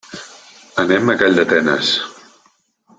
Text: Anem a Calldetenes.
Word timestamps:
Anem 0.83 1.11
a 1.11 1.17
Calldetenes. 1.21 1.95